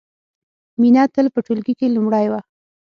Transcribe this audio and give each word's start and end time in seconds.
مینه 0.79 1.03
تل 1.13 1.27
په 1.35 1.39
ټولګي 1.45 1.73
کې 1.79 1.93
لومړۍ 1.95 2.25
وه 2.31 2.39